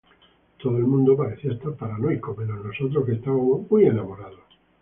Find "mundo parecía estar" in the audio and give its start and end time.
0.85-1.75